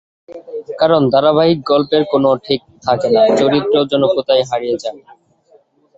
[0.79, 4.99] কারণ, ধারাবাহিকের গল্পের কোনো ঠিক থাকে না, চরিত্রও যেন কোথায় হারিয়ে যায়।